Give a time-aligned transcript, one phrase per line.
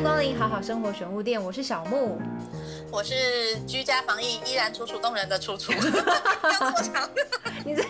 [0.00, 2.18] 迎光临好好生活选物店，我是小木。
[2.90, 3.14] 我是
[3.66, 5.74] 居家防疫依然楚楚动人的楚楚，
[7.66, 7.84] 你这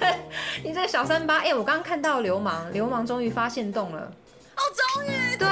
[0.65, 4.13] 你这小三八，哎、我刚刚看到流氓，流氓终于发现洞了。
[4.57, 5.47] 哦，终于，对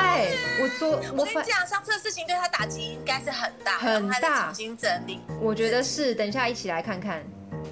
[0.60, 5.20] 我昨我跟你，讲，上次的事情对他打击应该是很大，很大重新整理。
[5.40, 7.22] 我觉得是，等一下一起来看看。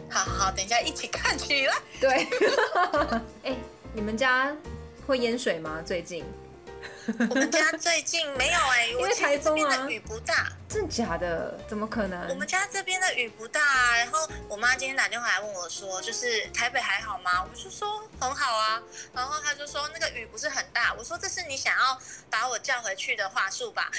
[0.09, 1.75] 好好好，等一下一起看起来。
[2.01, 2.29] 对，
[3.43, 3.57] 哎、
[3.93, 4.55] 你们家
[5.09, 5.83] 会淹水吗？
[5.85, 6.25] 最近
[7.31, 9.69] 我们家最近没有哎、 因为我其实这台风啊。
[9.69, 11.59] 边的雨不大，真的假的？
[11.69, 12.35] 怎么可能我？
[12.35, 13.97] 们家这边的雨不大、啊。
[13.97, 17.45] 然后我妈今天打电话来问我说，就是台北还好吗？
[17.45, 18.83] 我就说很好啊。
[19.15, 20.93] 然后她就说那个雨不是很大。
[20.99, 21.99] 我说这是你想要
[22.29, 23.91] 把我叫回去的话术吧？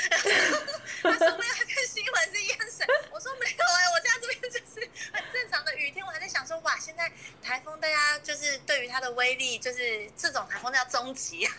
[1.02, 2.86] 她说没有，看新闻是淹水。
[3.12, 6.06] 我说没有哎、我家这边就是很正常的雨天。
[6.06, 7.12] 我还在想说哇，现在
[7.42, 11.48] 台风大家就是对于它的威力，就是这种台风叫终极。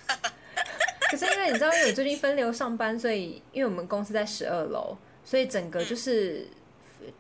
[1.11, 4.97] 可是因为你知道，因为我最近分流上班，所以因为我们公司在十二楼，
[5.29, 6.47] 所以整个就是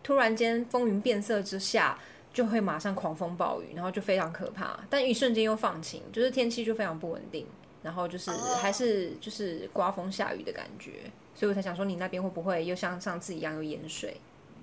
[0.02, 1.98] 突然间风云变色之下，
[2.32, 4.80] 就会马上狂风暴雨，然后就非常可怕。
[4.88, 7.46] 但一瞬间又放晴，就是天气就非常不稳定，
[7.82, 10.92] 然后就是哦还是就是刮风下雨的感觉，
[11.34, 14.18] 所以我才想说，你那边会不会又像上次一样有淹水？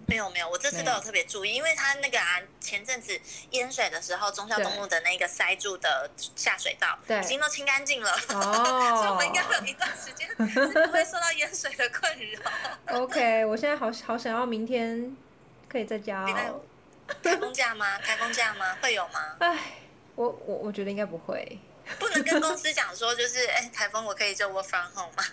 [0.08, 3.20] 没有没有，我这次都有特别注意，因为他那个啊，前阵子
[3.52, 8.11] 淹水的时候，中孝东路的那个塞住的下水道，对已经都清干净了。
[8.30, 13.02] 哦 所以我们应该会有一段时间是不会受到淹水的困扰。
[13.02, 15.16] OK，我现在好好想要明天
[15.67, 16.61] 可以在家哦。
[17.22, 17.98] 台风假吗？
[18.06, 18.78] 台风假吗？
[18.81, 19.36] 会有吗？
[19.39, 19.58] 唉，
[20.16, 21.59] 我我我觉得应该不会。
[22.00, 25.23] 不能跟公司讲说，就是哎，台风我可以就 work from home 吗？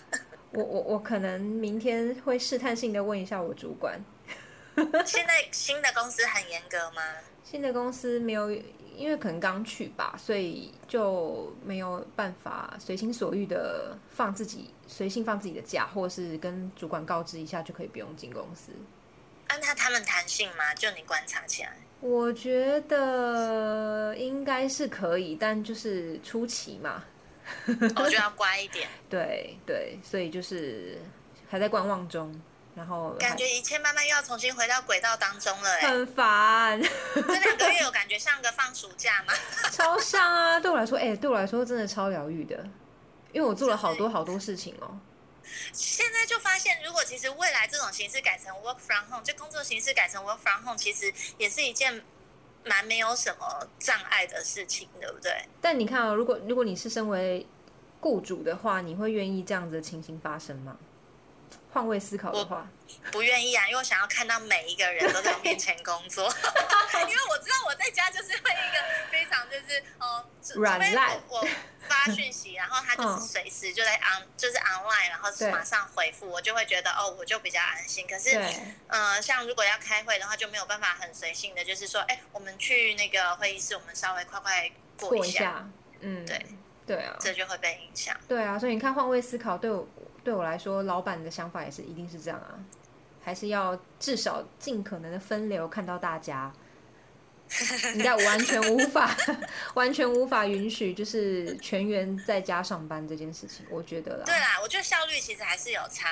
[0.50, 3.98] 我我我可能明天会试探性的问一下我主管，
[5.05, 7.03] 现在新的公司很严格吗？
[7.45, 8.51] 新的公司没有，
[8.97, 18.72] 因为可能刚去吧，所以就没有办法随心所欲的放自己随性放自己的假，或是跟主管告知一下就可以不用进公司。
[19.49, 20.75] 按他他们弹性吗？
[20.75, 27.05] 就你观察起来，我觉得应该是可以，但就是初期嘛，
[27.66, 28.88] 我就要乖一点。
[29.11, 30.99] 对对，所以就是
[31.50, 32.34] 还在观望中，
[32.75, 36.81] 然后感觉一切慢慢又要重新回到轨道当中了、哎，很烦。
[37.15, 39.34] 这两个月有感觉像个放暑假吗？
[39.71, 40.59] 超像啊！
[40.59, 42.65] 对我来说，哎、对我来说真的超疗愈的，
[43.32, 44.99] 因为我做了好多好多事情哦。
[45.72, 52.03] 现在就发现，如果其实未来这种形式改成 work from home，就工作形式改成 work from home，其实也是一件
[52.65, 55.47] 蛮没有什么障碍的事情，对不对？
[55.61, 57.47] 但你看哦、如果如果你是身为
[58.00, 60.78] 雇主的话，你会愿意这样子的情形发生吗？
[61.72, 62.69] 换位思考的话，
[63.10, 66.25] 不愿意啊，因为我想要看到每一个人都在我面前工作，
[67.00, 71.11] 因为我知道我在家就是会一个非常就是哦，除除非软烂。
[71.28, 71.49] 我我
[71.88, 73.19] 发讯息，然后他就嗯。
[73.19, 78.06] 是随时就在 on 就是 online，然后是马上回复，我就会觉得哦，我就比较安心。
[78.06, 78.37] 可是
[78.88, 85.69] 嗯，呃，像如果要开会的话，就没有办法很随性的，就是说，哎，我们去那个会议室，我们稍微快快过过一下，一下，
[86.00, 86.47] 嗯，对。
[86.84, 88.15] 对啊，这就会被影响。
[88.27, 89.87] 对啊，所以你看换位思考对我
[90.25, 92.55] 对我来说，老板的想法也是一定是这样啊，
[93.22, 96.53] 还是要至少尽可能的分流看到大家。
[97.94, 99.15] 你在完全无法
[99.75, 104.22] 完全无法允许，就是全员在家上班这件事情，我觉得啦。
[104.25, 106.09] 对啦，我觉得效率其实还是有差。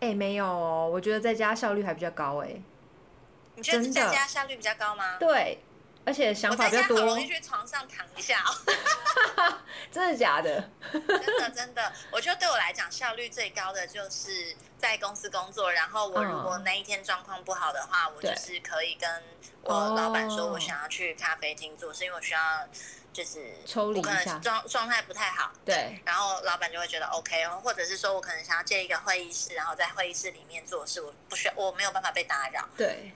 [0.00, 2.60] 哎、没有哦，我觉得在家效率还比较高哎。
[3.54, 5.16] 你觉得在家效率比较高吗？
[5.18, 5.58] 对，
[6.06, 6.96] 而且想法比较多。
[6.96, 8.42] 家好容易，去床上躺一下。
[8.46, 9.58] 哦，
[9.90, 10.70] 真的假的？
[10.92, 11.06] 真
[11.38, 19.10] 的真的，我觉得对我来讲效率最高的就是在公司工作，然后我如果嗯那一天状况不好的话，我就是可以跟
[19.62, 22.40] 我哦老板说我想要去咖啡厅做是，因为我需要
[23.12, 24.32] 就是抽离可一下。
[24.32, 33.12] 能状状态不太好，对，然后老板就会觉得 OK 哦，或者是说我可能想要借一个会议室，然后在会议室里面做事，我不需要我没有办法被打扰，对，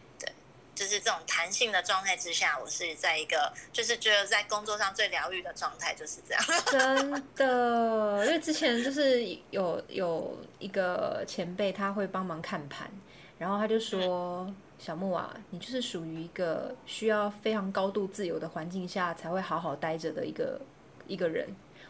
[0.80, 6.42] 就是这种弹性的状态之下，我是在一个就是觉得在工作上最疗愈的状态就是这样。
[6.70, 12.90] 真的，因为之前就是有有一个前辈，他会帮忙看盘，
[13.36, 14.50] 然后他就说
[14.80, 20.58] ：“小木啊，你就是属于一个需要非常高度自由的环境下才会好好待着的一个
[21.06, 21.46] 一个人。”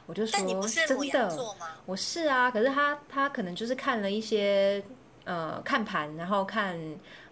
[0.07, 1.39] 我就说：“不是真的？
[1.87, 4.83] 我是啊，可是他他可能就是看了一些
[5.25, 6.79] 呃看盘，然后看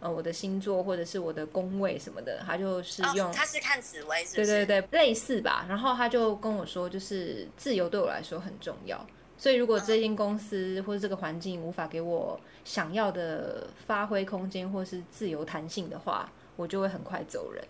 [0.00, 4.66] 呃我的星座或者是我的宫位什么的，他就是用、哦，他是看紫薇是不对是？
[4.66, 5.66] 对对，类似吧。
[5.68, 9.04] 然后他就跟我说，就是自由对我来说很重要。
[9.36, 17.64] 所以如果这间公司或者这个环境无法给我想要的发挥空间或是自由弹性的话，我就会很快走人。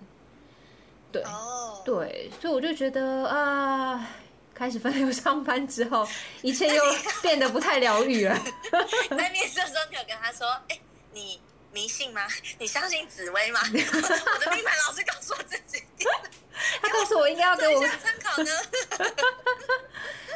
[1.13, 4.09] 对哦，对，所以我就觉得啊，
[4.59, 6.07] 开始分流上班之后，
[6.43, 6.83] 一切又
[7.23, 8.37] 变得不太疗愈了。
[9.17, 10.79] 在面试的时候，你有跟他说：“哎、
[11.13, 11.41] 你
[11.73, 12.27] 迷信吗？
[12.59, 15.83] 你相信紫薇吗？”我的命盘老师告诉我自己，
[16.83, 18.51] 他告诉我应该要给我参考呢。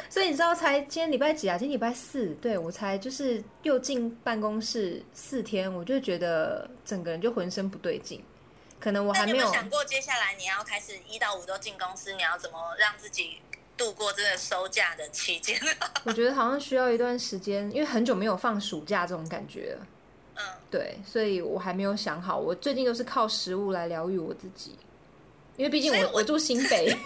[0.09, 1.57] 所以你知道才今天礼拜几啊？
[1.57, 8.23] 今天礼拜四，对我才就是又进办公室四天，我就觉得整个人就浑身不对劲。
[8.79, 13.41] 可能我还没有有想过，接下来你要开始一到五都进公司，你要怎么让自己
[13.77, 15.59] 度过这个收假的期间？
[16.05, 19.87] 我觉得好像需要一段时间，因为很久没有放暑假这种感觉了。
[20.35, 22.37] 嗯，对，所以我还没有想好。
[22.37, 24.75] 我最近都是靠食物来疗愈我自己，
[25.55, 26.87] 因为毕竟我我我住新北，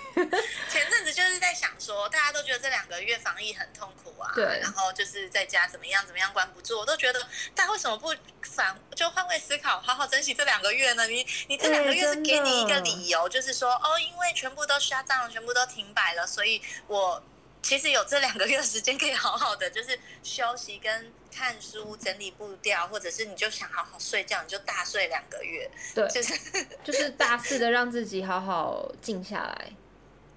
[0.70, 4.46] 前阵子就是在想说，大家都觉得这两个月防疫很痛苦啊，对。
[4.62, 7.20] 然后就是在家怎么样怎么样关不住，我都觉得
[7.54, 11.06] 大家为什么不反就换位思考，好好珍惜这两个月呢？
[11.08, 17.22] 你你这两个月是对给你一个理由，就是说哦，因为全部都 shut down，全部都停摆了，所以我
[17.68, 26.34] 其实有这两个月的时间可以好好的就是休息跟看书、整理步调，或者是你就想好好睡觉，你就大睡两个月，对，就是
[26.82, 29.74] 就是大肆的让自己好好静下来，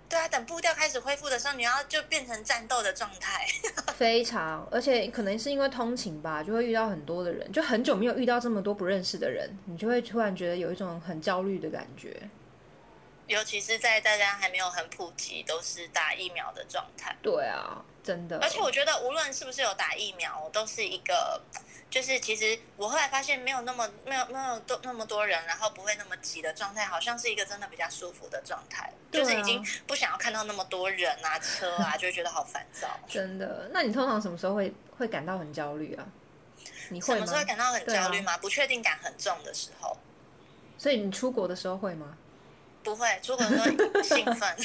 [0.09, 3.47] 对啊，等步调开始恢复的时候，你要就变成战斗的状态。
[3.95, 12.29] 非常，而且可能是因为通勤吧，就会遇到很多的人，就很久没有遇到这么多不认识的人，你就会突然觉得有一种很焦虑的感觉。
[13.31, 17.17] 尤其是在大家还没有很普及，都是打疫苗的状态。
[17.23, 18.37] 对啊，真的。
[18.41, 21.41] 而且我觉得，无论是不是有打疫苗，都是一个，
[21.89, 28.93] 就是其实我后来发现，没有那么没有没有多那么多人，然后不会那么挤的状态，好像是一个真的比较舒服的状态。
[29.13, 32.89] 就是已经不想要看到那么多人啊、车啊，就会觉得好烦躁。
[33.07, 36.05] 真的，那你通常什么时候会会感到很焦虑啊？
[36.89, 37.33] 你会吗什么时？
[37.33, 38.37] 候会感到很焦虑吗？
[38.39, 39.97] 不确定感很重的时候，
[40.77, 42.17] 所以你出国的时候会吗？
[42.83, 43.21] 不会。
[43.23, 44.57] 出国的兴奋。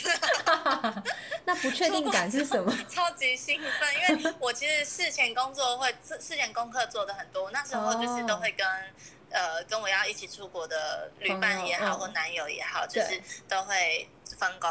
[1.46, 2.76] 那不确定感是什么？
[2.90, 8.68] 超级兴奋，因为我其实事前工作会事事前功课做的很多，那时候就是都会跟、
[9.30, 14.70] 呃跟我要一起出国的旅伴也好、或男友也好，就是都会分工，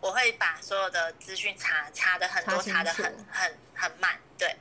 [0.00, 4.56] 我会把所有的资讯查查的很多，查的很很很慢，对。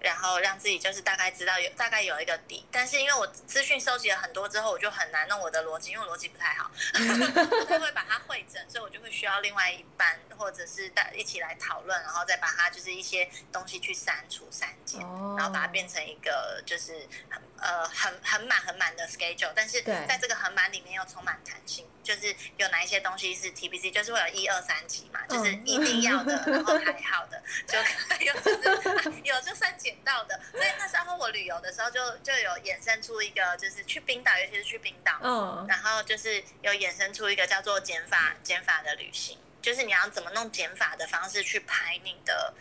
[0.00, 6.70] 然后让自己就是大概知道有大概有一个底，但是因为我资讯收集了很多之后，我就很难弄我的逻辑，因为我逻辑不太好，
[7.68, 27.78] 就会把它汇整，所以我就会需要另外一半或者是大一起来讨论，然后再把它就是一些东西去删除删减，哦然后把它变成一个就是很呃很很满很满的 schedule，但是在这个很满里面又充满弹性，就是有哪一些东西是 TBC，就是会有一二三级嘛，就是嗯一定要的，然后还好的，就
[28.24, 42.54] 有就是、啊 有就算捡到的，所以那时候我旅游的时候就就有衍生出一个，就是去冰岛，尤其是去冰岛，嗯，然后就是有衍生出一个叫做减法减法的旅行，就是你要怎么弄减法的方式去排你的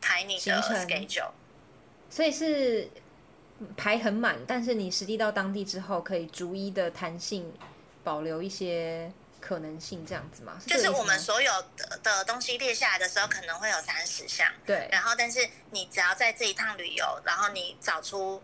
[0.00, 1.32] 排你的 schedule。
[2.08, 2.88] 所以是
[3.76, 7.52] 排很满，但是你实地到当地之后，可以逐一的弹性
[8.04, 9.10] 保留一些
[9.40, 10.60] 可能性，这样子吗？
[10.66, 18.42] 就是我们所有的的东西列下来的时候，可能会有三十项，对然后但是你只要在这一趟旅游，然后你找出，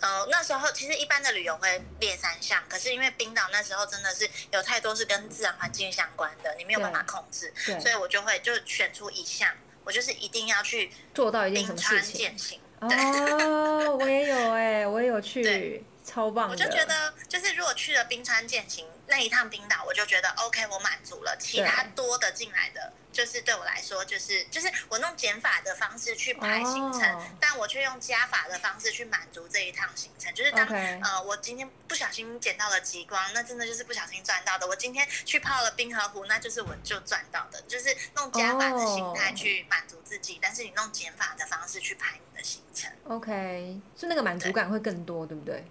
[0.00, 12.60] 呃，那时候其实一般的旅游会列三项，可是因为冰岛那时候真的是有太多是跟自然环境相关的，你没有办法控制，所以我就会就选出一项，我就是一定要去做到一件什么事情。
[12.86, 16.52] 哦，我也有哎、我也有去，超棒的。
[16.52, 21.36] 我就觉得，就是如果去了冰川践行那一趟冰岛，我就觉得 OK，我满足了。
[21.38, 30.32] 其他多的进来的，就是对我来说，就是就是我用减法的方式去排行程，哦但我却用加法的方式去满足这一趟行程。
[30.34, 34.66] 就是当呃我今天不小心捡到了极光，那真的就是不小心赚到的。
[34.66, 37.62] 我今天去泡了冰河湖，那就是我就赚到的。
[37.62, 42.90] 就是用加法的心态哦去满足自己，但是你用减法的方式去排你的行程。
[43.04, 45.64] OK，就那个满足感会更多，对不对？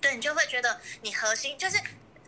[0.00, 1.80] 对你就会觉得你核心就是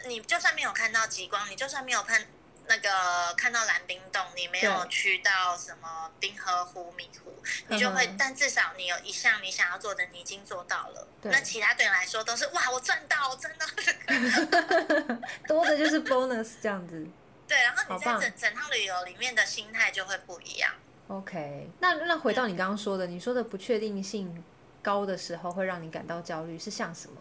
[0.05, 2.25] 你就算没有看到极光，你就算没有看
[2.69, 7.33] 那个看到蓝冰洞，你没有去到什么冰河湖、米湖，
[7.69, 11.09] 你就会，嗯但至少你有一项你想要做的，你已经做到了。
[11.23, 15.21] 那其他对你来说都是哇，我赚到，我赚到这个。
[15.49, 17.07] 多的就是 bonus 这样子。
[17.49, 20.73] 对，然后你在整整趟旅游里面的心态就会不一样。
[21.09, 24.45] OK，那那回到你刚刚说的，你说的不确定性
[24.83, 27.21] 高的时候会让你感到焦虑，是像什么？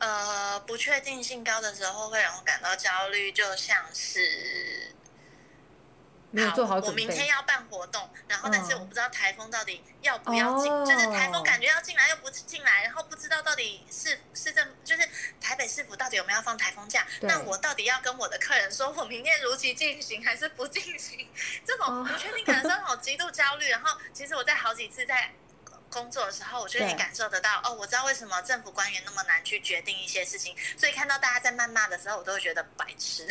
[0.00, 4.94] 呃，不确定性高的时候会让我感到焦虑，就像是，
[6.30, 15.06] 没有做好我准明天要办活动，然后但是嗯我不知道台风到底要不要进，哦就是台风感觉要进来又不进来，然后不知道到底是市政就是
[15.38, 21.28] 台北市府到底有没有要放台风假，对那我到底要跟我的客人说我明天如期进行还是不进行？
[21.66, 23.68] 这种哦不确定感的时候，那种极度焦虑。
[23.68, 25.30] 然后其实我在好几次在。
[25.90, 33.26] 工作的时候，我就可以感受得到哦，我知道为什么政府官员那么难去决定一些事情，所以看到大家在谩骂的时候，我都会觉得白痴。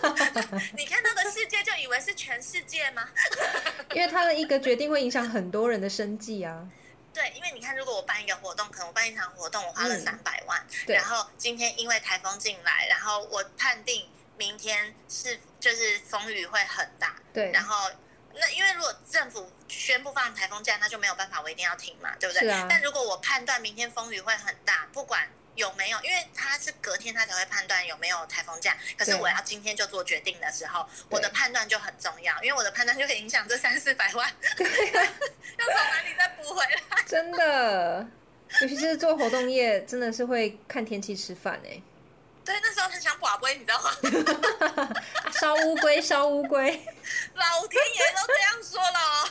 [0.76, 3.08] 你看到的世界就以为是全世界吗？
[3.94, 6.66] 因为他的一个决定会影响很多人的生计啊。
[7.12, 14.08] 对，因为你看，如果我办一个活动，可能我办一场活动，我花了嗯三百万，对然后今天因为台风进来，然后我判定
[14.38, 17.90] 明天是就是风雨会很大，对，然后
[18.34, 22.48] 那因为如果政府宣布放台风假，那就没有办法，我一定要停嘛，对不对？
[22.68, 37.02] 但如果我判断明天风雨会很大，不管有没有，因为他是隔天他才会判断有没有台风假，可是我要今天就做决定的时候，我的判断就很重要，因为我的判断就会影响这三四百万 要从哪里再补回来。
[37.06, 38.06] 真的，
[38.62, 41.82] 尤其是做活动业，真的是会看天气吃饭哎、
[42.44, 43.90] 对，那时候很想寡龟，你知道吗？
[45.24, 46.70] 啊 烧乌龟，烧乌龟，
[47.34, 49.28] 老天爷都这样说了哦。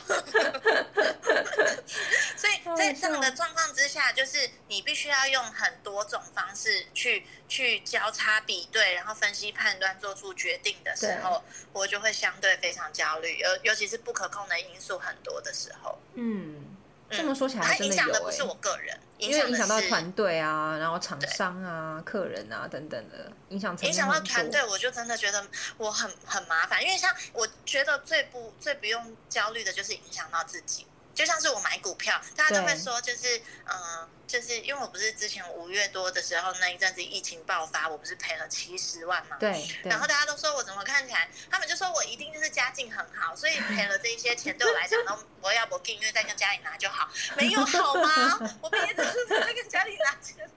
[2.36, 11.42] 所以在这样的状况之下，就是你必须要用很多种方式去去交叉比对，然后分析判断，做出决定的时候，
[11.72, 15.98] 我就会相对非常焦虑，尤尤其是不可控的因素很多的时候。
[16.14, 16.71] 嗯，嗯
[17.12, 25.44] 这么说起来真的有哎、响的不是我个人，因为影响到团队啊，然后厂商啊、客人啊等等的，影响影响到团队，我就真的觉得
[25.76, 30.86] 我很很麻烦，因为像我觉得最不最不用焦虑的就是影响到自己。
[31.14, 39.52] 就像是我买股票，大家都会说，就是嗯、呃就是因为我不是之前五月多的时候那一阵子疫情爆发，我不是赔了七十万嘛，对
[39.82, 48.56] 对然后大家都说我怎么看起来，他们就说我一定就是家境很好，所以赔了这一些钱对我来讲都 我要不给，因为再跟家里拿就好，没有好吗？
[48.62, 50.48] 我毕业的时候再跟家里拿钱，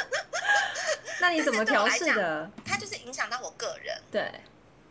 [1.20, 2.50] 那你怎么调来试的？
[2.66, 3.98] 它就是影响到我个人。
[4.12, 4.30] 对，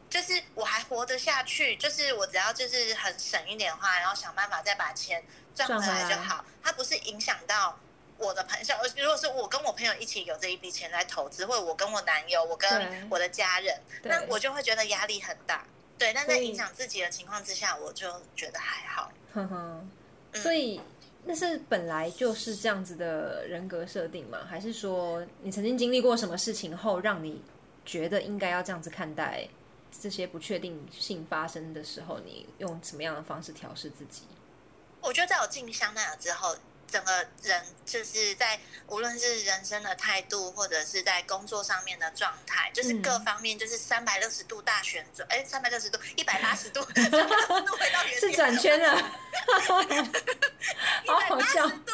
[0.09, 5.23] 就是我还活得下去，就是我只要就是很省一点花，然后想办法再把钱
[5.53, 6.43] 赚回来就好。
[6.63, 7.79] 它不是影响到
[8.17, 15.63] 我的朋友，像如果是我跟我朋友一起有这一笔钱来投资，或者我跟我男友，我跟我的家人，那我就会觉得压力很大。
[15.97, 19.11] 对，但在影响自己的情况之下，我就觉得还好。
[19.33, 19.89] 哼哼，
[20.31, 20.81] 嗯所以
[21.25, 24.39] 那是本来就是这样子的人格设定吗？
[24.49, 27.41] 还是说你曾经经历过什么事情后，让你
[27.85, 29.47] 觉得应该要这样子看待
[30.01, 34.24] 这些不确定性发生的时候，你用什么样的方式调试自己？
[35.01, 48.98] 我觉得在我进香奈儿之后，整个人就是在无论是人生的态度，或者是在工作上面的状态，就是嗯各方面就是三百六十度大旋转， 哎，三百六十度，一百八十度，三百六十度回到原点，是转圈了，
[51.03, 51.93] 一百八好好笑十度，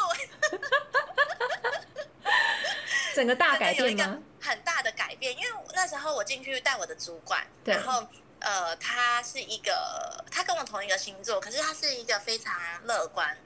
[3.14, 4.22] 整个大改变吗个？
[4.46, 8.08] 很大的改变，因为那时候我进去带我的主管，然后
[8.40, 13.38] 呃，他是一个，他跟我同一个星座，可是他是一个非常乐观。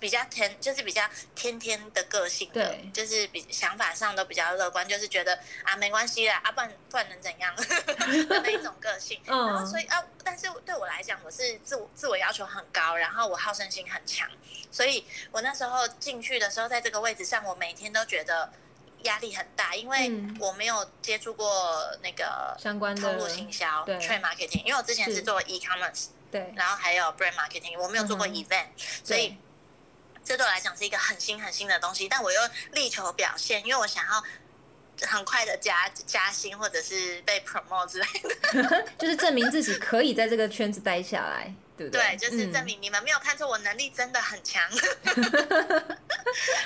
[0.00, 1.02] 比较天，就是比较
[1.34, 9.20] 天天的个性的对，就是比想法上都比较乐观，就是觉得啊没关系啦，啊不然不然能怎样 的那一种个性。
[9.28, 14.26] 嗯然后所以啊，但是对我来讲，我是自我自我要求很高，然后我好胜心很强，
[14.70, 18.50] 所以我那时候进去的时候，在这个位置上，我每天都觉得
[19.04, 20.36] 压力很大，因为嗯。
[20.38, 21.48] 我没有接触过
[22.02, 23.96] 那个相关的通路行销、对。
[23.96, 25.14] trade marketing，因为我之前是。
[25.14, 28.66] 是做 e-commerce，对，然后还有 brand marketing，我没有做过 event，、
[29.04, 29.36] 所以
[30.24, 32.40] 这对我来讲是一个很新很新的东西，但我又
[32.72, 38.86] 力求表现，因为我想要很快的加加薪或者是被 promote 之类的。
[38.98, 42.18] 就是证明自己可以在这个圈子待下来，对不对，对？
[42.18, 44.62] 就是证嗯明你们没有看错，我能力真的很强。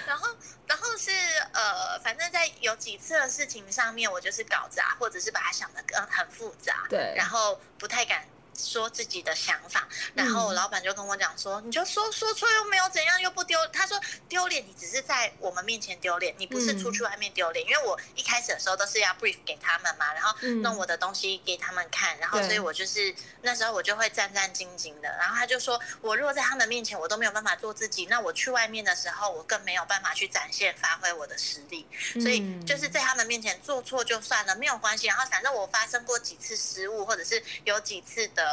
[0.07, 0.29] 然后，
[0.67, 1.11] 然后是
[1.53, 8.27] 呃，反正在有几次的事情上面，我就是搞砸，或者是把它想的更很复杂，对然后不太敢。
[8.59, 13.59] 说自己的想法，然后我嗯老板就跟我讲说，你就说说错又没有怎样，又不丢。
[13.73, 13.99] 他说
[14.29, 17.65] 丢脸，你只是在我们面前丢脸，你不是出去外面丢脸。
[17.65, 25.09] 因为我一开始的时候都是要 brief 给他们嘛，然后嗯弄我的东西给他们看，然后所以我就是那时候我就会战战兢兢的。
[25.19, 31.87] 然后他就说，我如果在他们面前我都没有办法做自己，那我去外面的时候我更没有办法去展现发挥我的实力。
[32.21, 35.07] 所以嗯就是在他们面前做错就算了，没有关系。
[35.07, 38.48] 然后反正我发生过几次失误，或者是有几次的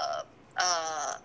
[0.55, 1.21] 呃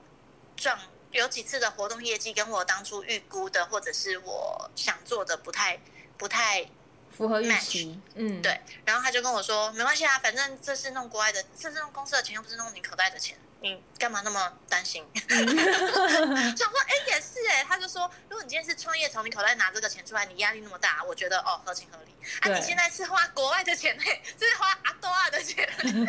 [0.56, 0.78] 状，
[1.12, 5.80] 有几次的活动业绩跟我当初预估的，或者是我想做的不太
[6.16, 6.68] 不太
[7.10, 15.06] 符合预期，嗯，对，然后他就跟我说，没关系啊，反正这是弄国外的，这是弄公司的钱，又不是弄你口袋的钱，你干嘛那么担心？
[15.28, 22.14] 想说，哎，也是哎，他就说，如果你今天是创业，从你口袋拿这个钱出来，你压力那么大，我觉得哦，合情合理。
[22.40, 26.04] 啊，你现在是花国外的钱嘿， 是花阿多啊的钱， 那你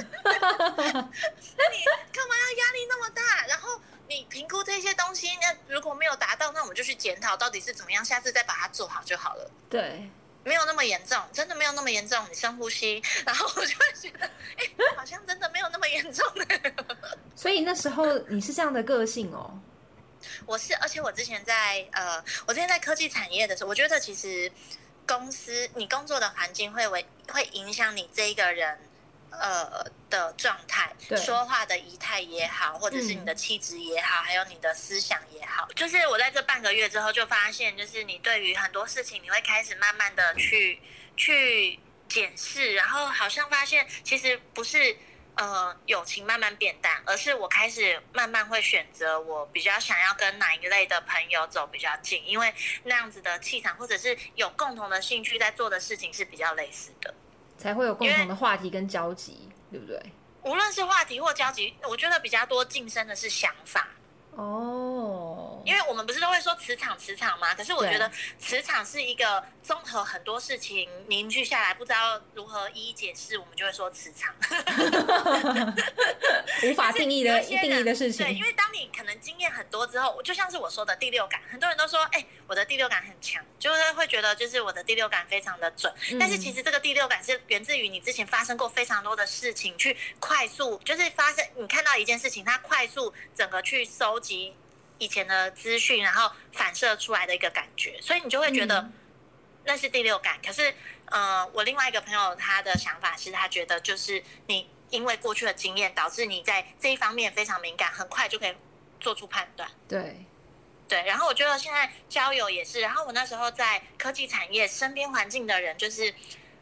[2.12, 3.46] 干嘛要压力那么大？
[3.48, 9.51] 然后你评估这些东西，那如果没有达到，那我们就去检讨到底是怎么样，下次再把它做好就好了。
[9.70, 10.10] 对。
[10.43, 12.24] 没有那么严重，真的没有那么严重。
[12.29, 14.25] 你深呼吸， 然后我就会觉得，
[14.57, 16.25] 哎，好像真的没有那么严重。
[17.36, 19.60] 所以那时候你是这样的个性哦。
[20.45, 24.51] 我是，而且我之前在呃，我之前在科技产业的时候，我觉得其实
[25.07, 28.79] 公司你工作的环境会为会影响你这一个人。
[29.31, 40.79] 呃的状态，说话的仪态也好，或者是你的气质也好，还有你的思想也好，就是我在这半个月之后就发现，就是你对于很多事情，你会开始慢慢的去
[41.15, 44.97] 去检视，然后好像发现其实不是
[45.35, 57.13] 呃友情慢慢变淡，而是我开始慢慢会选择我比较想要跟哪一类的朋友走比较近，因为那样子的气场或者是有共同的兴趣在做的事情是比较类似的。
[57.61, 60.01] 才会有共同的话题跟交集，对不对？
[60.41, 63.87] 无论是话题或交集，我觉得比较多晋升的是想法。
[64.35, 65.30] 哦，
[65.65, 67.53] 因为我们不是都会说磁场磁场吗？
[67.55, 74.33] 可是我觉得磁场是一个综合很多事情凝聚下来，不知道如何一一解释，我们就会说磁场，
[76.63, 78.25] 无法定义的定义的事情。
[78.25, 85.93] 对，因为当你可能经验很多之后，就像是我说的第六感，很多人都说，哎，我的第六感很强，就是会觉得就是我的第六感非常的准。
[86.19, 94.21] 但是其实这个第六感是源自于你之前发生过非常多的事情，去快速就是发生你看到一件事情，它快速整个去收。
[94.21, 94.53] 及
[95.01, 98.88] 以前的资讯，然后反射出来的一个感觉，所以你就会觉得
[99.65, 100.39] 那是第六感。
[100.46, 100.72] 可是，
[101.05, 108.55] 呃，我另外一个朋友他的想法是他觉得就是你因为过去的经验，导致你在这一方面非常敏感，很快就可以
[109.00, 109.67] 做出判断。
[109.89, 110.24] 对，
[110.88, 111.03] 对。
[111.03, 112.81] 然后我觉得现在交友也是。
[112.81, 116.13] 然后我那时候在科技产业，身边环境的人就是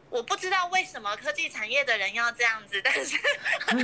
[0.10, 3.18] 我不知道为什么科技产业的人要这样子，但是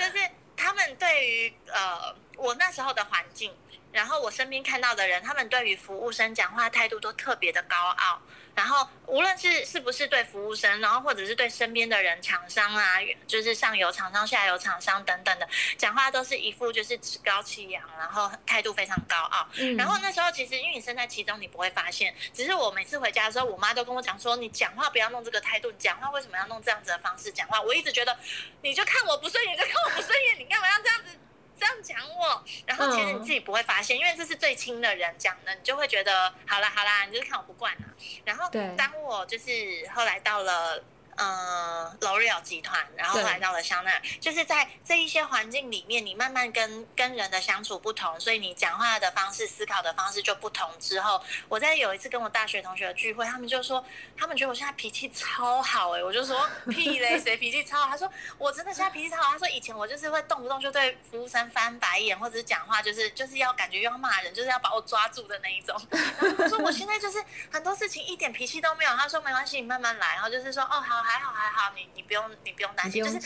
[0.00, 0.30] 就是。
[0.58, 3.54] 他们对于呃我那时候的环境，
[3.92, 8.20] 然后我身边看到的人，他们对于服务生讲话态度都特别的高傲。
[8.54, 12.94] 然后无论是是不是对服务生，然后或者是对身边的人、厂商啊，
[13.26, 19.46] 就是上游厂商、下游厂商等等的，讲话都是一副就是趾高气扬，然后态度非常高傲。
[19.76, 22.14] 然后那时候其实因为你身在其中，你不会发现。
[22.32, 28.18] 只是我每次回家的时候，我妈都跟我讲说：“你讲话不要弄这个态度，你讲话为什么要弄这样子的方式讲话？”我一直觉得，
[28.62, 31.10] 你就看我不顺眼就看我不顺眼，你干嘛要这样子？
[31.58, 37.86] 这样讲我，然后其实你自己不会发现，因为这是最亲的人讲的，你就会觉得好啦好啦，你就是看我不惯啊。
[38.24, 40.82] 然后当我就是后来到了。
[41.16, 50.70] 嗯，L'Oreal 集团，然后来到了香奈儿，就是在这一些环境里面，你慢慢跟跟人的相处不同，所以你讲话的方式、思考的方式就不同。
[50.78, 53.82] 之后，我在有一次跟我大学同学的聚会，他们就说，
[54.14, 57.88] 他们觉得我现在脾气超好哎，我就说屁嘞，谁脾气超好？
[57.88, 59.32] 他说我真的现在脾气超好。
[59.32, 65.80] 他说以前我就是会动不动就对服务生翻白眼，或者是讲话就是就是要感觉要骂人，就是要把我抓住的那一种。
[65.90, 68.94] 然后他说我现在就是很多事情一点脾气都没有。
[68.96, 70.14] 他说没关系，你慢慢来。
[70.14, 71.05] 然后就是说哦好。
[71.06, 73.18] 还好还好，你你不用你不用担心，就是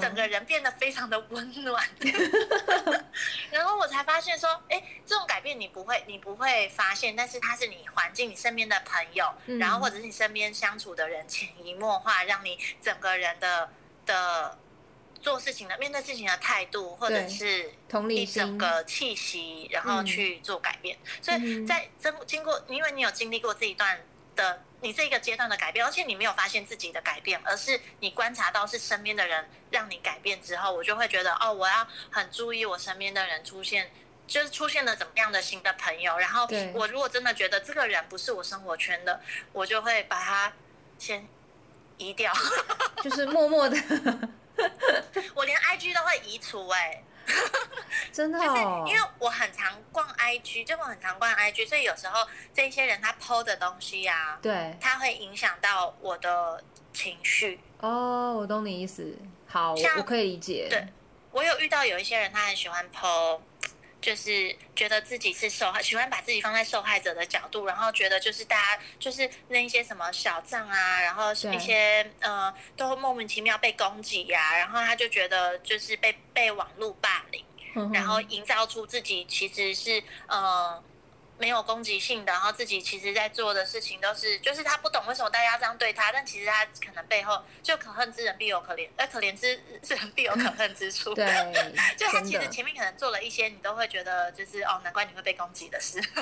[0.00, 1.86] 整个人变得非常的温暖。
[3.50, 13.68] 然后我才发现说，哎，这种改变你不会你不会发现，但是它是你环境、你身边的朋友，然后或者是你身边相处的人潜移默化，让你整个人的
[14.06, 14.58] 的
[15.20, 17.72] 做事情的、面对事情的态度，或者是
[18.08, 20.96] 一整个气息，然后去做改变。
[21.20, 24.00] 所以在经经过，因为你有经历过这一段
[24.38, 24.62] 的。
[24.80, 33.90] 你这个阶段的改变，而且你没有发现自己的改变，而是你观察到是身边的人让你改变之后，我就会觉得哦，我要很注意我身边的人出现，
[34.28, 36.16] 就是出现了怎么样的新的朋友。
[36.16, 39.20] 然后我如果真的觉得这个人不是我生活圈的，
[39.52, 40.52] 我就会把他
[40.96, 41.26] 先
[41.96, 42.32] 移掉，
[43.02, 43.76] 就是默默的。
[45.34, 47.02] 我连 IG 都会移除哎。
[48.12, 56.62] 真的，就是因为我很常逛 IG，就我很常逛 IG，所以有时候这些人他 PO 的东西呀，对，他会影响到我的
[56.92, 57.60] 情绪。
[57.80, 59.16] 哦，我懂你意思。
[59.46, 60.66] 好，我可以理解。
[60.68, 60.86] 对，
[61.30, 63.40] 我有遇到有一些人，他很喜欢 PO。
[64.00, 77.44] 就是觉得自己是受害，喜欢把自己放在受害者的角度，然后觉得就是大家就是那一些什么小账啊，然后一些呃都莫名其妙被攻击呀，然后他就觉得就是被被网络霸凌，
[77.92, 80.82] 然后营造出自己其实是呃
[81.38, 91.14] 没有攻击性的，然后自己其实在做的事情都是，就是他不懂为什么大家这样对他，但其实他可能背后就可恨之人必有可怜，呃，可怜之人必有可恨之处。
[91.14, 91.26] 对，
[91.96, 96.02] 就他其实前面可能做了一些你都会觉得就是哦，难怪你会被攻击的事，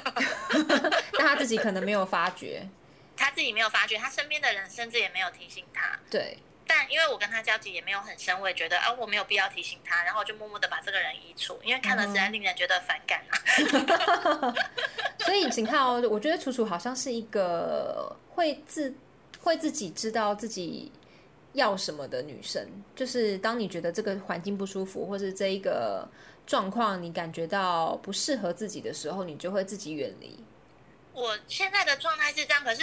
[1.19, 2.69] 但他自己可能没有发觉，
[3.17, 5.99] 他自己没有发觉，他身边的人甚至也没有提醒他。
[6.11, 6.39] 对。
[6.67, 14.55] 但因为我跟他交集也没有很深，我也觉得啊，我没有必要提醒他，然后我就默默的把这个人移除，因为看了实在令人觉得反感啊。
[15.25, 18.95] 所以请看哦，我觉得楚楚好像是一个会自
[19.41, 20.91] 会自己知道自己
[21.53, 26.09] 要什么的女生，就是当你觉得这个环境不舒服，或是这一个
[26.47, 30.39] 状况你感觉到不适合自己的时候，你就会自己远离。
[31.13, 32.83] 我现在的状态是这样，可是。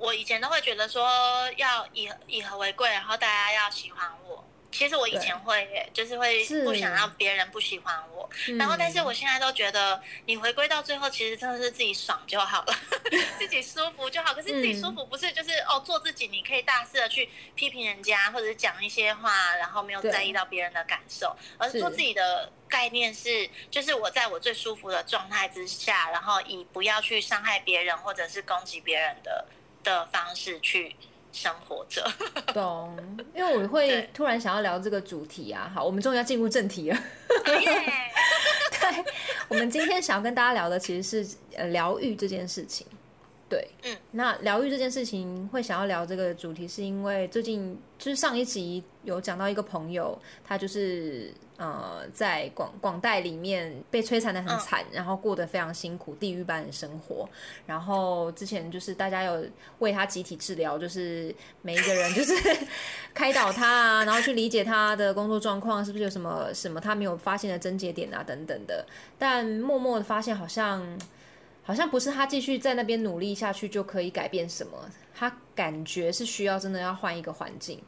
[0.00, 1.08] 我以前都会觉得说
[1.56, 4.42] 要以以和为贵，然后大家要喜欢我。
[4.72, 8.30] 其实我以前会，就是会不想让别人不喜欢我。
[8.56, 12.74] 然后，但是我现在都觉得，你回归到最后，其实真的是自己爽就好了，
[13.36, 14.32] 自己舒服就好。
[14.32, 29.44] 可是自己舒服不是就是哦做自己，你可以大肆的去批评人家，或者是讲一些话，然后没有在意到别人的感受，而是做自己的概念是，就是我在我最舒服的状态之下，然后以不要去伤害别人或者是攻击别人的。
[29.82, 30.94] 的方式去
[31.32, 32.04] 生活着，
[32.52, 32.96] 懂？
[33.34, 35.70] 因为我会突然想要聊这个主题啊。
[35.74, 36.98] 好，我们终于要进入正题了。
[37.44, 39.04] 对，
[39.48, 42.86] 我们今天想要跟大家聊的其实是呃疗愈这件事情。
[43.50, 57.28] 对，嗯，那疗愈这件事情会想要聊这个主题，是因为最近就是上一集有讲到一个朋友，他就是呃在广广代里面被摧残的很惨，然后过得非常辛苦，地狱般的生活。
[57.66, 59.44] 然后之前就是大家有
[59.80, 62.32] 为他集体治疗，就是每一个人就是
[63.12, 68.86] 开导他啊，然后去理解他的工作状况是不是有什么什么他没有发现的症结点啊等等的，
[69.18, 70.96] 但默默的发现好像。
[71.62, 77.80] 好像不是他继续在那边努力下去就可以改变什么，他感觉是需要真的要换一个环境，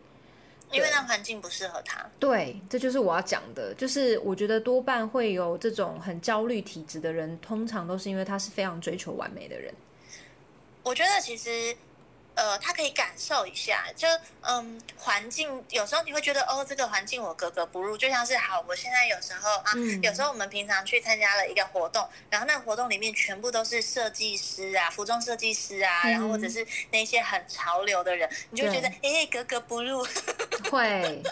[0.71, 2.05] 因为那环境不适合他。
[2.21, 9.73] 对，这就是我要讲的，就是我觉得多半会有这种很焦虑体质的人，通常都是因为他是非常追求完美的人。
[10.83, 11.77] 我觉得其实。
[12.35, 14.09] 呃，他可以感受一下，就
[14.41, 30.03] 嗯，环境有时候你会觉得哦，这个环境我格格不入，就像是好，我现在有时候啊，有时候我们平常去参加了一个活动，然后那个活动里面全部都是设计师啊，服装设计师啊，然后或者是那些很潮流的人，你就觉得哎，格格不入，
[30.71, 31.23] 会，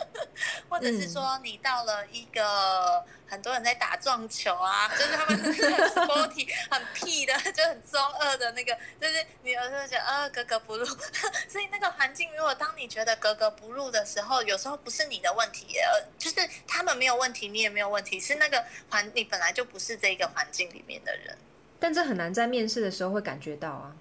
[0.69, 3.05] 或者是说你到了一个。
[3.31, 10.85] 很多人在打撞球啊， 就是他们很 sporty、很屁的， 就很中二的那个，就是你有时候觉得呃格格不入，
[11.49, 21.38] 所以那个环境，如果当你觉得格格不入的时候，有时候不是你的问题，呃，就是他们没有问题，你也没有问题，是那个环，你本来就不是这个环境里面的人。
[21.79, 23.95] 但这很难在面试的时候会感觉到啊，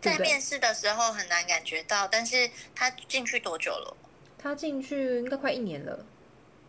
[0.00, 3.96] 在面试的时候很难感觉到，但是他进去多久了？
[4.36, 6.04] 他进去应该快一年了。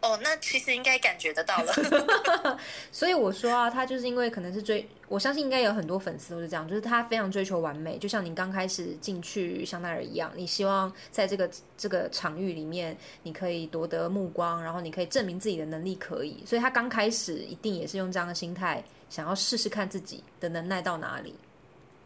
[0.06, 2.60] 哦，那其实应该感觉得到了，
[2.92, 21.34] 所以我说啊，他就是因为可能是追，我相信应该有很多粉丝都是这样，就是他非常追求完美，就像你刚开始进去香奈儿一样，你希望在这个这个场域里面，你可以夺得目光，然后你可以证明自己的能力可以，所以他刚开始一定也是用这样的心态，想要试试看自己的能耐到哪里。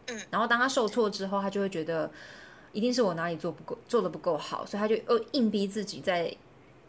[0.06, 2.10] 嗯，然后当他受挫之后，他就会觉得
[2.72, 6.34] 一定是我哪里做不够，做的不够好，所以他就又硬逼自己在。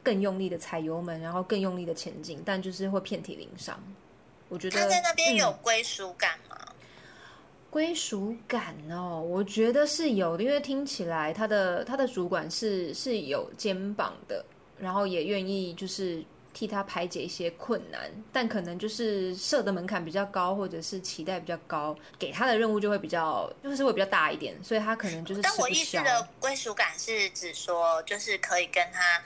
[0.03, 3.81] 更用力的踩油门，然后更用力的前进，但就是会遍体鳞伤。
[4.49, 6.57] 我觉得他在那边有归属感吗？
[7.69, 14.43] 归属感哦，我觉得是有的，因为听起来他的他的主管是是有肩膀的，
[14.77, 16.21] 然后也愿意就是
[16.53, 25.41] 替他排解一些困难，但可能就是设的门槛比较高，或者是期待比较高，给他的任务就会比较就是会比较大一点，所以他可能就是。
[25.41, 29.21] 但我意思的归属感是指说，就是可以跟他。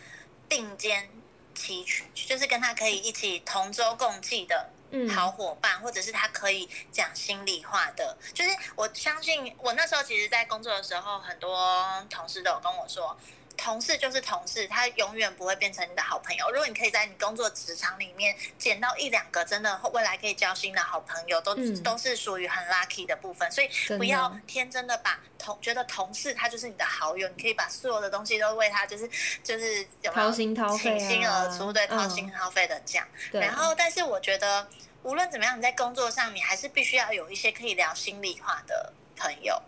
[0.47, 1.09] 并肩
[1.53, 4.69] 齐驱，就是跟他可以一起同舟共济的
[5.13, 8.17] 好伙伴，或者是他可以讲心里话的。
[8.33, 13.17] 就是我相信，我那时候其实，在工作的时候，很多同事都有跟我说。
[13.65, 16.51] 同事就是同事，他永远不会变成你的好朋友。
[16.51, 23.51] 如果你可以在你工作职场里面捡到一两个真的未来可以交心的好朋友，都都是属于很 lucky 的部分。
[23.51, 29.09] 所以不要天真的把同觉得同事他就是你的好友，你可以把所有的东西都为他，就是
[29.43, 33.03] 就是掏心掏肺、倾心而出，对，掏心掏肺的讲。
[33.31, 34.67] 然后，但是我觉得
[35.01, 39.59] 无论怎么样，你在工作上你还是必须要有一些可以聊心里话的朋友。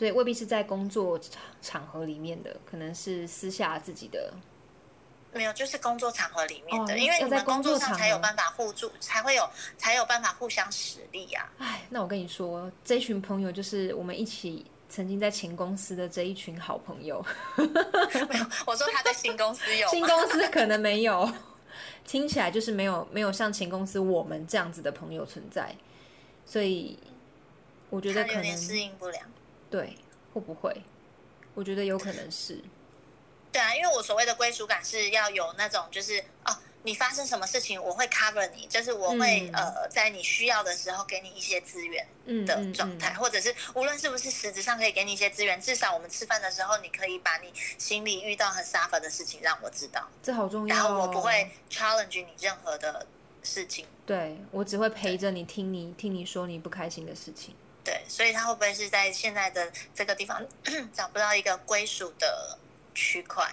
[0.00, 4.32] 所以未必是在工作场场合里面的，可能是私下自己的
[5.30, 11.52] 没有，就是工作场合里面的，哦因为要在你们工作场合上才有办法互助，才会有才有办法互相实力啊。
[11.58, 17.22] 哎，那我跟你说，这群朋友就是我们一起曾经在前公司的这一群好朋友
[17.58, 20.00] 没有，我说他在新公司有新？
[20.00, 21.30] 公司可能没有，
[22.06, 25.76] 听起来就是没有没有像前公司我们这样子的朋友存在，
[26.46, 26.98] 所以
[27.90, 29.22] 我觉得可能适应不良。
[29.70, 29.96] 对
[30.34, 30.82] 会不会？
[31.54, 32.62] 我觉得有可能是，
[33.52, 50.88] 对啊，因为我所谓的归属感是要有那种，就是哦，你发生什么事情，我会 cover 你，就是我会、嗯呃，在你需要的时候给你一些资源嗯的嗯嗯状态，或者是无论是不是实质上可以给你一些资源，至少我们吃饭的时候，你可以把你心里遇到很 suffer 的事情让我知道，这好重要、然哦。
[50.88, 53.04] 后我不会 challenge 你任何的
[53.42, 53.86] 事情。
[54.06, 57.54] 对我只会陪着你，听你听你说你不开心的事情。
[57.90, 60.40] 对，所以他会不会是在现在的这个地方
[60.92, 62.56] 找不到一个归属的
[62.94, 63.52] 区块？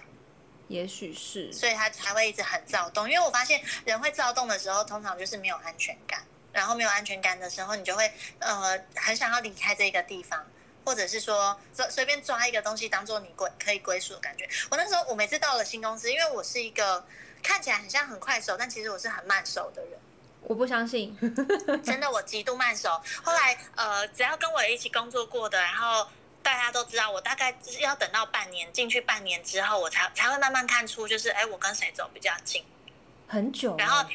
[0.67, 3.09] 也许是，所以他才会一直很躁动。
[3.09, 6.23] 因为我发现人会躁动的时候，通常就是没有安全感，
[6.53, 10.45] 然后没有安全感的时候，你就会呃很想要离开这个地方，
[10.85, 14.47] 或者是说随随便抓一个东西当做你归可以归属的感觉。
[14.69, 17.03] 我那时候我每次到了新公司，因为我是一个
[17.41, 19.99] 看起来很像很快手，但其实我是很慢手的人。
[20.47, 21.15] 我不相信。
[21.83, 22.89] 真的我极度慢熟。
[23.21, 26.07] 后来呃，只要跟我一起工作过的，然后
[26.41, 32.63] 大家都知道，我大概就是要等到半年进去半年之后，我才才会慢慢看出，就是哎，我跟谁走比较近。
[33.27, 34.07] 很久了，然后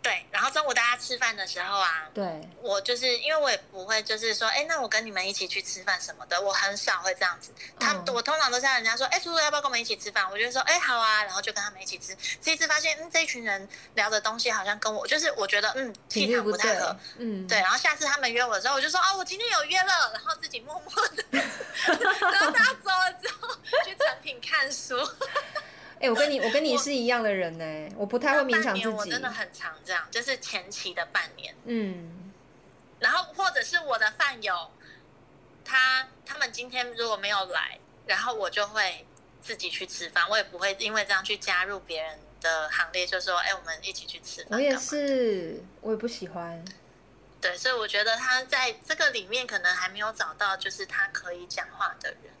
[0.00, 7.52] 对，然后中午大家吃饭的时候啊，对，我就是因为我也不会就是说，哎，那我跟你们一起去吃饭什么的，我很少会这样子。
[7.78, 10.28] 他、嗯我通常都是让人家说，哎，叔叔要不要跟我们一起吃饭？
[10.30, 12.16] 我就说，哎，好啊，然后就跟他们一起吃。
[12.40, 21.24] 这一次发现，嗯，这一群人聊的东西好像跟我，就是我觉得，嗯，气场不太合。，嗯，对，然后下次他们约我的时候，我就说哦，我今天有约了，然后自己默默的，
[22.30, 23.48] 然后大家走了之后
[23.84, 24.96] 去成品看书。
[26.00, 29.28] 哎、我跟你我跟你是一样的人呢，我不太会勉强自己年我真的。
[29.30, 32.32] 很常这样，就是前期的半年，嗯，
[33.00, 34.70] 然后或者是我的饭友，
[35.64, 39.06] 他他们今天如果没有来，然后我就会
[39.40, 44.58] 自己去吃饭，我也不会因为这样去加入别人的行列，就说哎，我们一起去吃饭。
[44.58, 46.64] 我也是，我也不喜欢。
[47.40, 52.32] 对，所以我觉得他在这个里面可能还没有找到就是他可以讲话的人。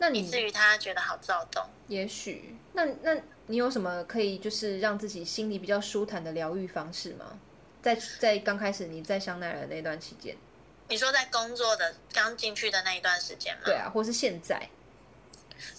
[0.00, 1.62] 那你以至于他觉得好躁动。
[1.86, 7.38] 也许，那那你有什么可以就是让自己心里比较舒坦的疗愈方式吗？
[7.82, 10.36] 在在刚开始你在香奈儿那段期间，
[10.88, 13.62] 你说在工作的刚进去的那一段时间吗？
[13.64, 14.68] 对，啊，或是现在，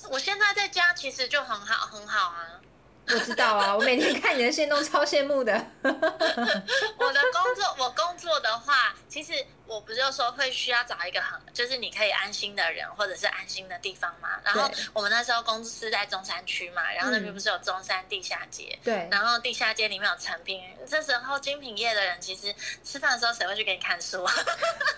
[0.10, 2.62] 我现在在家其实就很好，很好啊。
[3.07, 5.53] 我知道啊，我每天看你的线都超羡慕的。
[5.84, 9.34] 我的工作，我工作的话，其实
[9.71, 14.29] 我不就说会需要找一个很，就是你可以安心的人，或者是安心的地方嘛。
[14.43, 18.77] 然后我们那时候公司在中山区嘛，然后那边嗯不是有中山地下街。
[18.84, 22.53] 对，然后地下街里面有成品，这时候精品业的人其实
[22.84, 24.34] 吃饭的时候谁会去给你看书啊？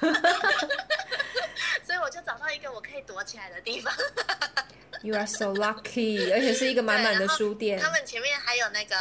[1.85, 3.93] 所以我就找到一个我可以躲起来的地方。
[5.01, 7.79] You are so lucky，而且是一个满满的书店。
[7.79, 8.95] 他们前面还有那个，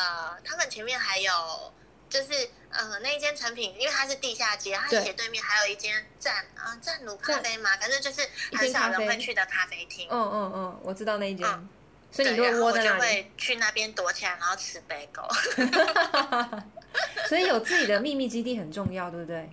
[0.45, 1.73] 他们前面还有
[2.11, 10.09] 就是呃那一间成品，因为它是地下街，它对斜对面还有一间站啊站奴咖啡嘛，反正就是很少人会去的咖啡厅。
[10.11, 11.69] 嗯嗯嗯，我知道那一间，嗯
[12.11, 15.27] 所以你会窝在那里，会去那边躲起来，然后吃杯狗。
[17.27, 19.51] 所以有自己的秘密基地很重要，对不对？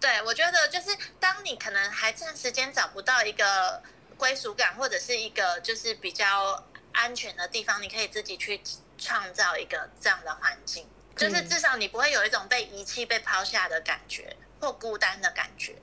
[0.00, 3.82] 对，我觉得就是当你可能还暂时间找不到一个
[4.18, 8.60] 归属感，或者是一个就是比较安全的地方，你可以自己去
[8.98, 15.74] 创造一个这样的环境，就是嗯至少你不会有一种被遗弃、被抛下的感觉，或孤单的感觉。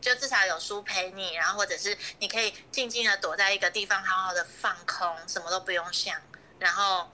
[0.00, 6.18] 就至少有书陪你，然后或者是你可以静静的躲在一个地方，好好的放空，什么都不用想，
[6.58, 7.06] 然后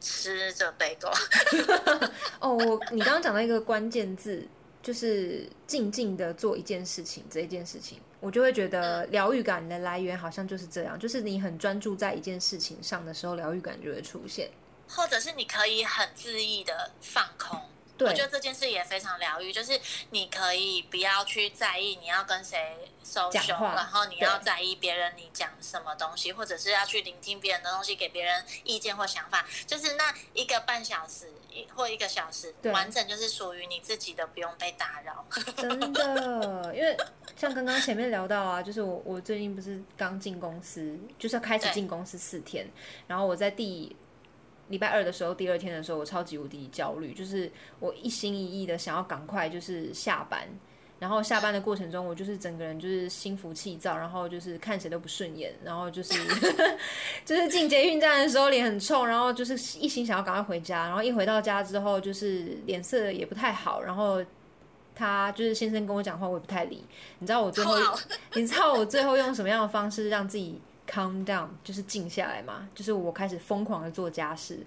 [0.00, 1.10] 吃着杯狗。
[2.38, 4.46] 哦，我你刚刚讲到一个关键字，
[4.80, 14.48] 就是静静的做一件事情，这一件事情，我就会觉得疗愈感的来源好像就是这样，就是你很专注在一件事情上的时候，疗愈感就会出现。
[14.94, 17.60] 或者是你可以很恣意的放空。
[17.98, 19.78] 我觉得这件事也非常疗愈，就是
[20.10, 29.46] 你可以不要去在意你要跟谁 social，然后你要在意别人你讲什么东西，或者是要去聆听别人的东西，给别人意见或想法。
[29.68, 35.24] 就是那一个半小时一或一个小时，完整就是属于你自己的，不用被打扰。
[35.56, 36.96] 真的，因为
[37.36, 42.68] 像刚刚前面聊到啊，就是我我最近不是刚进公司，就是要开始进公司四天，
[43.06, 43.94] 然后我在第
[44.72, 50.48] 礼拜二的时候，第二天的时候，我超级无敌焦虑，就是我一心一意的想要赶快就是下班，
[50.98, 56.14] 然后下班的过程中，我就是整个人就是心浮气躁，然后就是看谁都不顺眼，然后就是
[57.26, 64.24] 就是进捷运站的时候脸很臭，然后就是一心想要赶快回家，然后一回到家之后就是脸色也不太好，然后
[64.94, 66.82] 他就是先生跟我讲话我也不太理，
[67.18, 67.76] 你知道我最后
[68.34, 72.68] 你知道我最后用什么样的方式让自己 calm down，就是静下来嘛？
[72.74, 74.64] 就是我开始疯狂的做家事。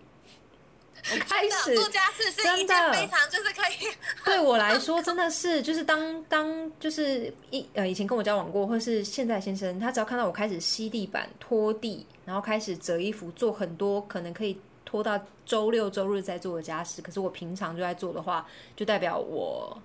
[1.12, 3.94] 我开始做家事是一真的件非常就是可以，
[4.26, 19.78] 对我来说真的是，就是当当就是一呃以前跟我交往过，或是现在先生，他只要看到我开始吸地板、拖地，然后开始折衣服，做很多可能可以拖到周六周日在做的家事，可是我平常就在做的话，就代表我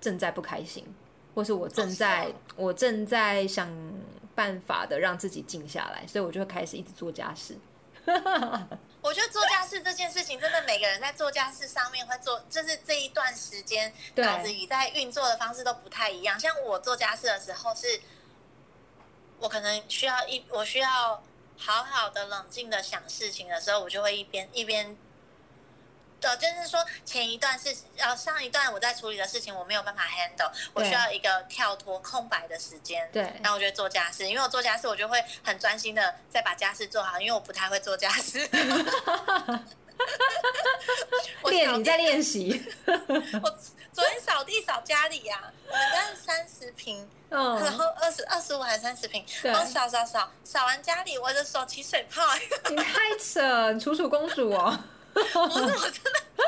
[0.00, 0.84] 正在不开心，
[1.36, 3.68] 或是我正在、我正在想
[4.34, 7.56] 办法的让自己静下来，所以我就会开始一直做家事。
[9.00, 16.38] 我觉得做家事这件事情，真的每个人在做家事上面会做，就是这一段时间对脑子里在运作的方式都不太一样。
[16.38, 18.00] 像我做家事的时候是，
[19.38, 21.22] 我可能需要一，我需要
[21.56, 24.96] 好好的冷静的想事情的时候，我就会一边一边。
[26.22, 38.48] 呃，就是说前一段是呃上一段我在处理的事情我没有办法 handle，我需要一个跳脱空白的时间，对然后我就会做家事，因为我做家事我就会很专心的再把家事做好，因为我不太会做家事。
[41.42, 43.58] 我练你在练习， 我
[43.92, 52.20] 昨天扫地扫家里呀、我们家是三十平，嗯然嗯，后二十二十五还是三十平，对然后扫扫扫扫完家里，我的手起水泡，
[52.70, 54.76] 你太扯，楚楚公主哦。
[55.14, 56.42] 不是我真的不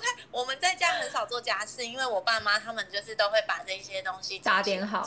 [0.00, 5.02] 太，我们在家很少做家事，因为我爸妈他们就是都会把这些东西打点好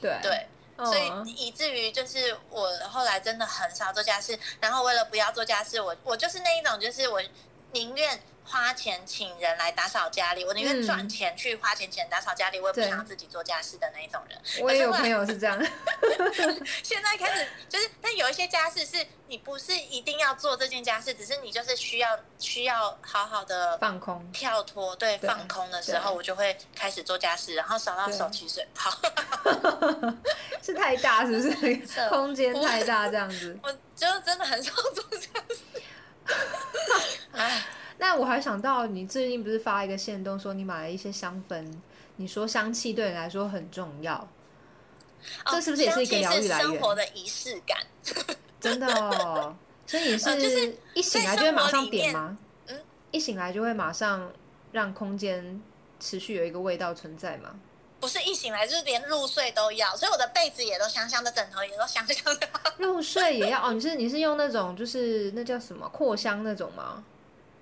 [0.00, 0.30] 对对。
[0.34, 0.48] 嗯
[0.84, 7.22] 所以以至于就是我后来真的很少做家事，然后为了不要做家事，我我就是那一种，就是我
[7.72, 14.38] 宁愿花钱请人来打扫家里，我宁愿嗯赚钱去花钱请人打扫家里，我也不想要自己做家事的那一种人。
[14.60, 15.58] 我也有朋友是这样，
[16.82, 24.30] 现在开始就是，但有一些家事是你不是一定要做这件家事，只是你就是需要需要好好的放空。
[24.32, 28.90] 跳脱，对对放空的时候，我就会开始做家事，然后扫到手起水泡。
[30.62, 31.86] 是太大是不是？
[31.86, 33.58] 是 空间太大这样子。
[33.62, 35.82] 我就真的很少做家事。
[37.32, 37.64] 哎，
[38.02, 41.64] 那我还想到，你最近不是发一个线动说你买了一些香氛，
[42.16, 44.28] 你说香气对你来说很重要，
[45.46, 47.78] 这是不是也是一个疗愈来源生活的仪式感。
[48.60, 49.54] 真的哦。
[49.86, 52.36] 所以你 是一醒来就会马上点吗？
[52.66, 52.76] 嗯，
[53.12, 54.28] 一醒来就会马上
[54.72, 55.62] 让空间
[56.00, 57.54] 持续有一个味道存在吗？
[58.00, 62.48] 不是一醒来就是连入睡都要，所以我的被子也都香香的，枕头也都香香的。
[62.78, 63.72] 入睡也要哦？
[63.72, 67.04] 你是你是用那种就是那叫什么扩香那种吗？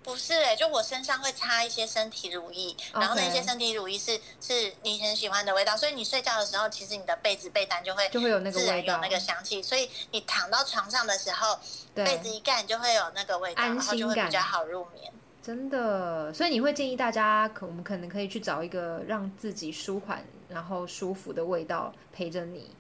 [0.02, 11.58] 不是哎、就我身上会擦一些身体乳液，然后那些身体乳液是是你很喜欢的味道，所以你睡觉的时候，其实你的被子被单就会就会有那个味道有那个香气，所以你躺到床上的时候，
[11.94, 15.12] 被子，一盖你就会有那个味道，安然后就会比较好入眠。
[15.42, 16.32] 真的。
[16.32, 22.70] 所以你会建议大家，可我们可能可以去找一个让自己舒缓然后舒服的味道陪着你。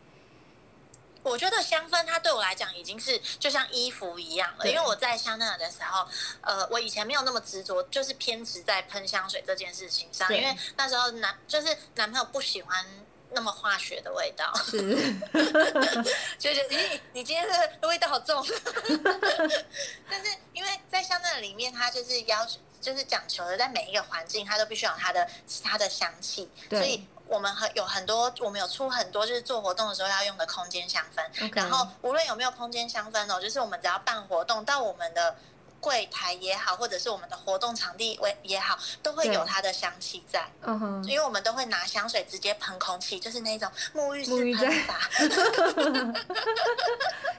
[1.22, 6.06] 我觉得香氛它对我来讲已经是就像衣服一样了，因为我在香奈儿的时候，
[6.40, 12.84] 呃，我以前没有那么执着，就是偏执在喷香水这件事情上，因为那时候男就是男朋友不喜欢
[13.32, 14.78] 那么化学的味道，是，
[16.38, 18.44] 就觉得咦，你今天的味道好重。
[20.08, 27.06] 但是因为在香奈儿里面，它就是要求，就是讲求的，在每一个环境，它都必须有它的其他的香气，所以。
[27.30, 31.22] 我们很有很多，我们有出很多，就是做活动的时候要用的空间香氛。
[31.54, 35.36] 然后无论有没有空间香氛哦，就是我们只要办活动，到我们的
[35.80, 40.50] 柜台也好，或者是我们的活动场地为也好，都会有它的香气在。
[40.62, 46.14] 嗯哼，因为我们都会拿香水直接喷空气，就是那种沐浴式沐浴在喷法。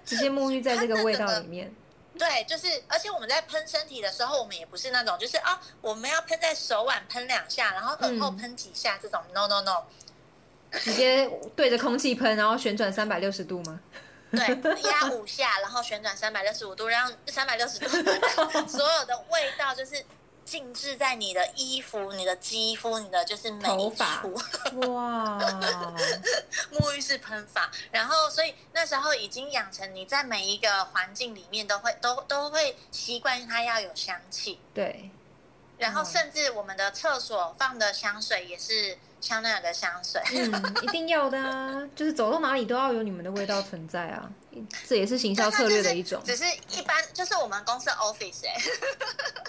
[0.05, 1.75] 直接沐浴在这个味道里面。
[2.21, 9.19] 对，就是，而且我们在喷身体的时候，我们也不是那种，就是啊，我们要喷在手腕喷两下，然后耳后嗯喷几下这种。
[9.33, 9.83] No No No，
[10.79, 13.79] 直接对着空气喷，然后旋转三百六十度吗？
[14.29, 14.47] 对，
[14.83, 17.87] 压五下，然后旋转三百六十五度，让三百六十度
[18.69, 20.05] 所有的味道就是
[20.51, 24.21] 静置在你的衣服、你的肌肤、你的就是每一发。
[24.21, 24.33] 处。
[24.91, 25.39] 哇，
[26.73, 35.09] 沐浴式喷法，然后所以那时候已经养成你在每一个环境里面都会都都会习惯它要有香气，对，
[35.77, 36.05] 然后嗯。
[36.05, 40.21] 甚至我们的厕所放的香水也是香奈儿的香水。
[40.31, 44.29] 嗯，一定要的啊，就是走到哪里都要有你们的味道存在啊，
[44.87, 48.55] 这也是行销策略的一种只是一般就是我们公司 office 哎、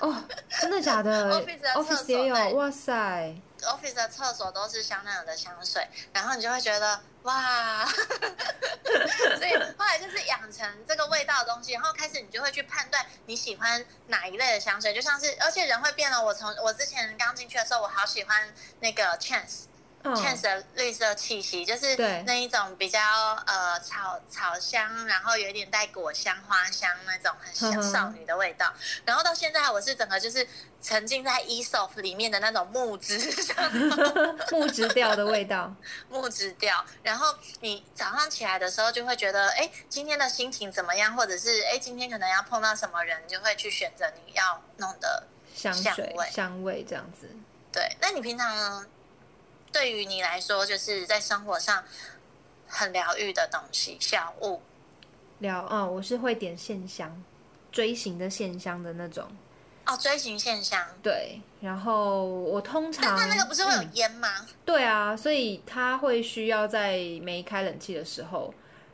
[0.01, 0.25] 哦，
[0.61, 7.87] 真的假的 Office 的厕所？Office 也有，哇塞，office 的厕所都是香奈儿的香水，然后你就会觉得哇，
[9.39, 16.23] 所以后来就是养成这个味道的东西，然后开始你就会去判断你喜欢哪一类的香水，就像是，而且人会变了。
[16.23, 19.62] 我从我之前刚进去的时候，我好喜欢那个 Chance。
[20.05, 21.97] Chance 的绿色气息，就是
[22.27, 22.99] 那一种比较
[23.47, 28.73] 呃草草香，然后有一点带果香、花香那种很像少女的味道。
[29.05, 30.47] 然后到现在，我是整个就是
[30.83, 33.17] 沉浸在 Esof 里面的那种木质
[34.51, 35.73] 木质调的味道，
[36.11, 36.85] 木质调。
[37.03, 41.15] 然后你早上起来的时候，就会觉得哎，今天的心情怎么样？
[41.17, 47.29] 或者是哎，今天可能要碰到什么人，就会去选择你要弄的香水、香味这样子。
[47.73, 48.87] 对，那你平常呢？
[49.73, 51.83] 对于你来说，就是在生活上
[52.69, 54.61] 很疗愈的东西，小物
[55.39, 55.67] 疗。
[55.69, 57.23] 哦，我是会点线香，
[57.73, 59.27] 锥形的线香的那种。
[59.87, 60.87] 哦，锥形线香。
[61.03, 64.29] 对，然后我通常那那个不是会有烟吗？
[64.65, 68.53] 对啊，所以它会需要在没开冷气的时候，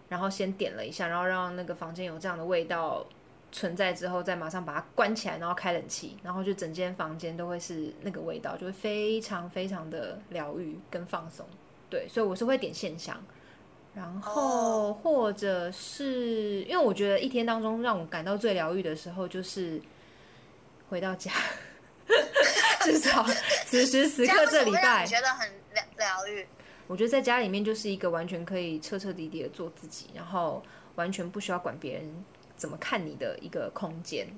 [0.09, 3.05] 然后先点了一下，然后让那个房间有这样的味道。
[3.51, 11.47] 存在之后，再马上把它关起来，然后开冷气，然后就整间房间都会是那个味道，就会非常非常的疗愈跟放松。
[11.89, 13.19] 对，所以我是会点线香，
[13.95, 19.81] 然后或者是因为我觉得一天当中让我感到最疗愈的时候，就是
[20.91, 21.33] 回到家，
[22.85, 23.25] 至少
[23.65, 26.47] 此时此刻这礼拜觉得很疗疗愈。
[26.87, 30.63] 我觉得在家里面就是一个完全可以彻彻底底的做自己，然后
[30.97, 32.25] 完全不需要管别人。
[32.59, 34.29] 怎么看你的一个空间？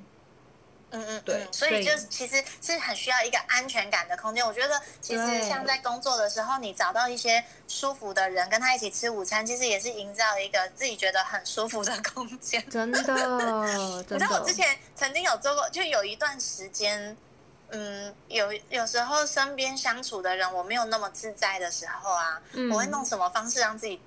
[0.93, 4.45] 嗯嗯，对，所以就其实是很需要一个安全感的空间。
[4.45, 12.68] 我觉得其实像在工作的时候，你找到一些舒服的人跟他一起吃午餐，其实也是营造一个自己觉得很舒服的空间。
[12.68, 12.99] 真的，
[13.79, 17.16] 你知道我之前曾经有做过，就有一段时间，
[17.68, 22.43] 嗯，有有时候身边相处的人我没有那么自在的时候啊，
[22.73, 24.01] 我会弄什么方式让自己。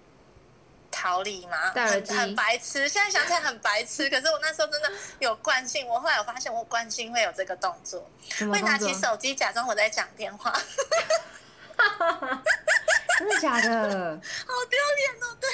[0.93, 1.71] 逃离吗？
[1.73, 4.07] 很很白痴，现在想起来很白痴。
[4.11, 8.07] 可是我那时候真的有惯性，我后来我发现我惯性会有这个动作，
[8.51, 10.53] 会拿起手机假装我在讲电话。
[13.19, 14.19] 真的假的？
[14.45, 15.37] 好丢脸哦！
[15.41, 15.49] 对。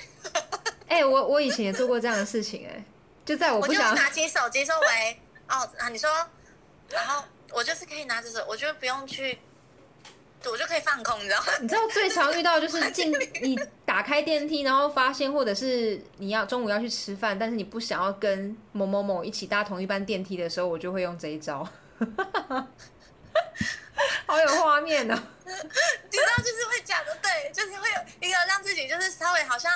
[0.87, 2.83] 哎，我我以前也做过这样的事情，哎，
[3.25, 6.09] 就在我不想拿起手机说喂哦啊，你说，
[6.89, 9.39] 然后我就是可以拿着手，我就不用去。
[10.45, 11.47] 我就可以放空，你知道吗？
[11.61, 13.11] 你知道最常遇到就是 进
[13.41, 21.67] 你打开电梯，然后发现，或者是你要中午要去吃饭，但是你不想要跟某某某一起搭同一班电梯的时候，我就会用这一招，
[24.25, 25.23] 好有画面呢。
[25.45, 29.71] 你知道，就是会讲的对，就是会有一个让自己就是稍微好像。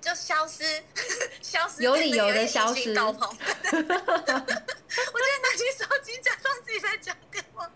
[0.00, 0.64] 就消失，
[1.42, 2.88] 消失，有理由的消失。
[2.88, 3.28] 我就拿
[3.76, 7.70] 起手机，假装自己在讲电话，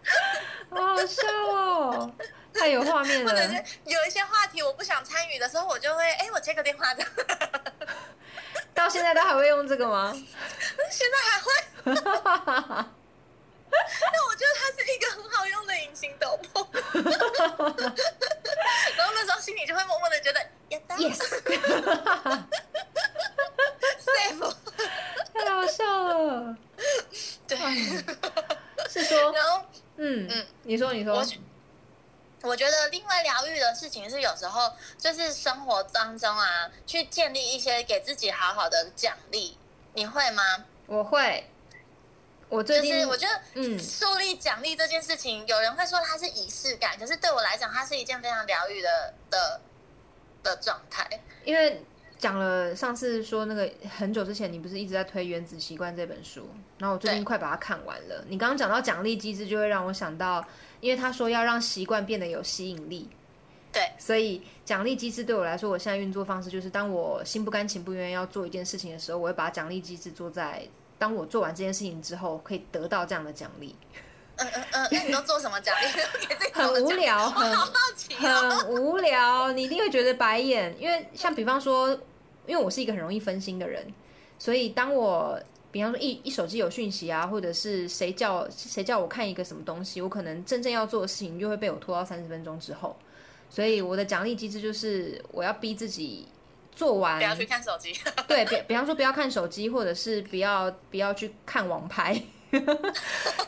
[0.75, 1.22] 好好笑
[1.53, 2.11] 哦，
[2.53, 3.31] 太有画面了。
[3.31, 3.55] 或者是
[3.85, 7.05] 有一些话题我不想参与的时候，我就会，哎，我接个电话的。
[8.75, 10.12] 到现在都还会用这个吗？
[10.91, 11.51] 现在还会。
[14.12, 16.64] 那我觉得它是一个很好用的隐形斗篷，
[18.97, 21.35] 然后那时候心里就会默默的觉得，yes，safe，
[25.35, 26.57] 太好笑了，
[27.49, 27.57] 对，
[28.89, 29.64] 是说，然后，
[29.97, 31.26] 嗯嗯，你说你说，我
[32.42, 39.57] 我觉得另外疗愈的事情是有时候就是生活当中啊，去建立一些给自己好好的奖励，
[39.95, 40.64] 你会吗？
[40.86, 41.45] 我会。
[42.51, 49.61] 我最近我觉得，嗯，树立奖励这件事情，有人会说它是仪式感，可是对我来讲，它是一件非常疗愈的的
[50.42, 51.09] 的状态。
[51.45, 51.82] 因为
[52.18, 56.49] 讲了上次说那个很久之前，你不是一直在推《原子习惯》这本书，
[56.79, 58.25] 然后我最近快把它看完了。
[58.29, 60.45] 你刚刚讲到奖励机制，就会让我想到，
[60.81, 63.09] 因为他说要让习惯变得有吸引力，
[63.72, 70.66] 对，所以奖励机制对我来说，我现在运作方式就是，当我心不甘情不愿要做一件事情的时候，我会把奖励机制做在。
[70.97, 73.75] 当我做完这件事情之后，可以得到这样的奖励。
[74.37, 75.87] 嗯嗯嗯，那 你都做什么奖励？
[76.53, 80.75] 很无聊，很好奇，很无聊，你一定会觉得白眼。
[80.81, 81.91] 因为像比方说，
[82.47, 83.87] 因为我是一个很容易分心的人，
[84.39, 85.39] 所以当我
[85.75, 92.97] 比方说一一手机有讯息啊，或者是谁叫谁叫我看一个什么东西，我可能真正要做的事情就会被我拖到三十分钟之后。
[93.51, 96.29] 所以我的奖励机制就是我要逼自己。
[96.77, 97.95] 做完不要去看手机，
[98.27, 102.12] 对，比比方说不要看手机，或者是不要不要去看网拍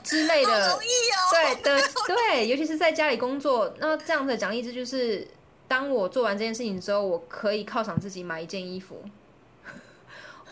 [0.05, 1.19] 之类的，容易哦。
[1.33, 5.27] 对的，对，尤其是在家里工作，那这样的奖励制就是，
[5.67, 9.03] 当我做完这件事情之后，我可以犒赏自己买一件衣服，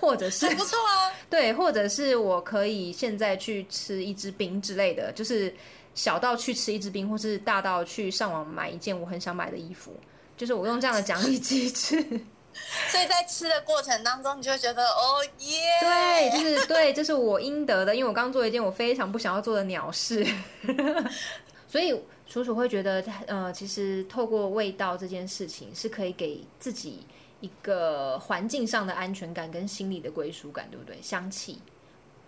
[0.05, 5.53] 或者是不错啊， 对，或者是我可以现在去吃一支冰之类的，就是
[5.95, 9.97] 小到去吃一支冰，或是大到去上网买一件我很想买的衣服，
[10.37, 11.97] 就是我用这样的奖励机制。
[12.89, 20.25] 所以在吃的过程当中，你就会觉得哦耶，对，就是对，这是我应得的，因为我刚做了一件我非常不想要做的鸟事。
[21.67, 21.93] 所以
[22.29, 27.05] 楚楚会觉得，呃，其实透过味道这件事情，是可以给自己
[27.45, 30.99] 一个环境上的安全感跟心理的归属感，对不对？
[31.03, 31.61] 香气。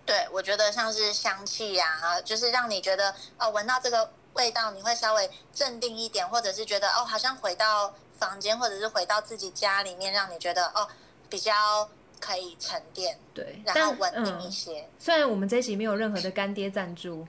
[0.04, 10.86] 对，我觉得像是香气呀，就是让你觉得哦，闻到这个味道，你会稍微镇定一点，或者是觉得哦，好像回到房间，或者是回到自己家里面，让你觉得哦，
[11.30, 11.88] 比较
[12.20, 14.84] 可以沉淀，对，然后稳定一些。
[14.98, 17.26] 虽然我们这一集没有任何的干爹赞助，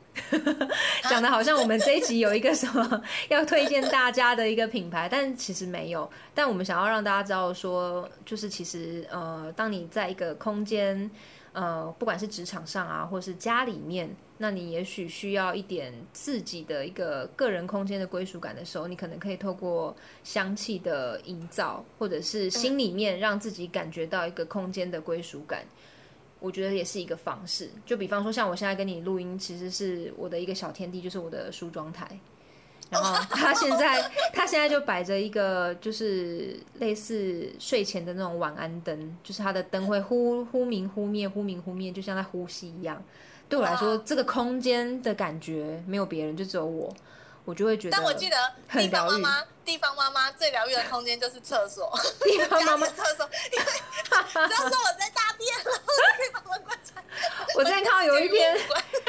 [1.09, 6.09] 讲的好像我们这一集有一个什么要推荐大家的一个品牌，但其实没有。
[6.33, 11.09] 但我们想要让大家知道说，就是其实呃，当你在一个空间。
[11.57, 25.65] 呃，不管是职场上啊，或是家里面，那你也许需要一点自己的一个个人空间的归属感的时候，你可能可以透过香气的营造，或者是心里面让自己感觉到一个空间的归属感，
[26.39, 27.71] 我觉得也是一个方式。
[27.87, 32.19] 就比方说，像我现在跟你录音，其实是我的一个小天地，就是我的梳妆台。
[32.89, 34.01] 然后他现在，
[34.33, 43.03] 他现在就摆着一个，就是类似睡前的那种晚安灯，就是他的灯会忽忽明忽灭，忽明忽灭，就像在呼吸一样。
[43.49, 46.93] 对我来说，这个空间的感觉没有别人，就只有我，
[47.43, 47.97] 我就会觉得。
[47.97, 48.37] 但我记得
[48.71, 51.91] 地方妈妈，地方妈妈最疗愈的空间就是厕所。
[52.23, 53.65] 地方妈妈厕所，因为
[54.33, 55.81] 只要说我在大便，然后
[56.17, 57.03] 可以把门关起来。
[57.55, 58.57] 我之前看到有一篇，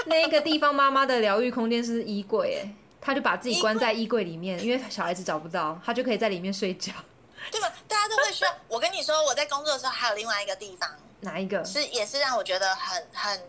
[0.07, 2.75] 那个地方妈妈的疗愈空间是衣柜，哎。
[3.01, 6.93] 他就把自己关在衣柜里面，因为小孩子找不到，他就可以在里面睡觉，
[7.51, 7.73] 对吧？
[7.87, 8.47] 大家都会说。
[8.67, 10.91] 我跟你说，我在工作的时候还有另外一个地方，
[11.21, 11.65] 哪一个？
[11.65, 13.43] 是也是让我觉得很很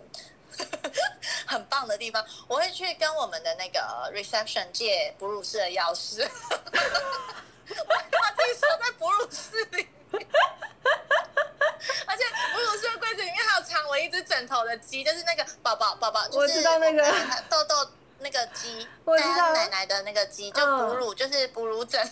[1.45, 2.25] 很棒的地方。
[2.47, 10.27] 我会去跟我们的那个 reception 借哺乳室的钥匙，我把自己锁在哺乳室里面，
[12.05, 12.23] 而且
[12.53, 17.03] 哺乳室的柜子里面还有藏我一只枕头的鸡，就是那个宝宝宝宝，我知道那个
[17.49, 17.91] 豆豆。
[18.19, 22.03] 那个鸡，我知道奶奶的那个鸡，就哺乳，就是哺乳枕，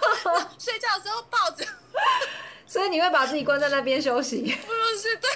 [0.58, 1.64] 睡觉的时候抱着。
[2.66, 4.56] 所以你会把自己关在那边休息？
[4.66, 5.30] 哺乳室对。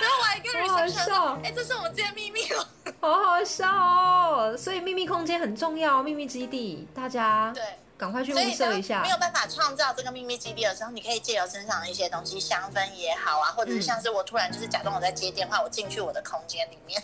[0.00, 2.66] 然后我还跟人说：“笑，哎，这是我们间秘密哦，
[3.00, 7.62] 好好笑哦。”所以秘密空间很重要，秘密基地，大家对。
[7.98, 9.02] 赶快去物色一下。
[9.02, 17.02] 没有办法创造这个秘密基地的时候，你可以借由身上的一些东西，香氛也好啊，或者是像是我突然就是假装我在接电话，我进去我的空间里面，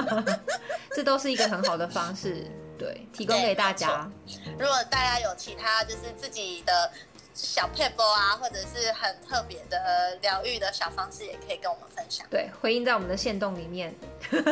[0.94, 4.10] 这都是一个很好的方式，对，提供给大家。
[4.58, 6.90] 如果大家有其他就是自己的。
[7.36, 12.26] 小 e l e 啊，或者是很特别的疗愈的小方式，也可以跟我们分享。
[12.30, 13.94] 对，回应在我们的线动里面。
[14.30, 14.42] 对，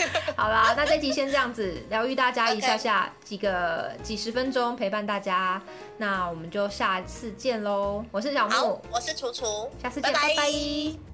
[0.34, 5.60] 好啦，那这集先这样子疗愈大家一下下，几个几十分钟陪伴大家，
[5.98, 8.04] 那我们就下次见喽。
[8.10, 11.09] 我是小木，我是楚楚，下次见，拜拜。